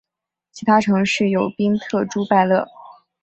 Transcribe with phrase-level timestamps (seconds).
[0.51, 2.67] 其他城市有宾特朱拜勒。